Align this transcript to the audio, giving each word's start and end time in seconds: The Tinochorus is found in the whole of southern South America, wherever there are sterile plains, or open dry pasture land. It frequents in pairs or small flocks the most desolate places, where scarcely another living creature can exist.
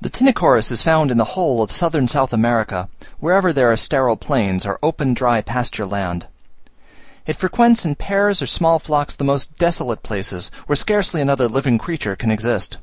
The 0.00 0.08
Tinochorus 0.08 0.70
is 0.70 0.80
found 0.80 1.10
in 1.10 1.18
the 1.18 1.34
whole 1.36 1.62
of 1.62 1.70
southern 1.70 2.08
South 2.08 2.32
America, 2.32 2.88
wherever 3.20 3.52
there 3.52 3.70
are 3.70 3.76
sterile 3.76 4.16
plains, 4.16 4.64
or 4.64 4.78
open 4.82 5.12
dry 5.12 5.42
pasture 5.42 5.84
land. 5.84 6.26
It 7.26 7.36
frequents 7.36 7.84
in 7.84 7.94
pairs 7.96 8.40
or 8.40 8.46
small 8.46 8.78
flocks 8.78 9.14
the 9.14 9.22
most 9.24 9.54
desolate 9.58 10.02
places, 10.02 10.50
where 10.64 10.76
scarcely 10.76 11.20
another 11.20 11.46
living 11.46 11.76
creature 11.76 12.16
can 12.16 12.30
exist. 12.30 12.78